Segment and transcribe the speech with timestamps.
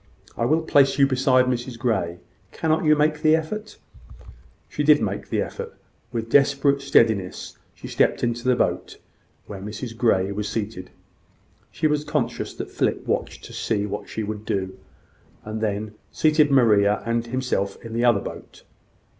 [0.35, 2.17] I will place you beside Mrs Grey.
[2.51, 3.77] Cannot you make the effort?"
[4.67, 5.77] She did make the effort.
[6.11, 8.97] With desperate steadiness she stepped into the boat
[9.45, 10.89] where Mrs Grey was seated.
[11.69, 14.75] She was conscious that Philip watched to see what she would do,
[15.45, 18.63] and then seated Maria and himself in the other boat.